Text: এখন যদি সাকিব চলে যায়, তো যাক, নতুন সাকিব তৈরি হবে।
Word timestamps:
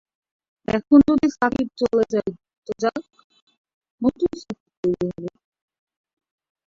এখন 0.67 0.97
যদি 1.07 1.27
সাকিব 1.31 1.67
চলে 1.81 2.05
যায়, 2.13 2.31
তো 2.67 2.71
যাক, 2.79 3.01
নতুন 4.01 4.31
সাকিব 4.41 4.67
তৈরি 4.81 5.05
হবে। 5.07 5.29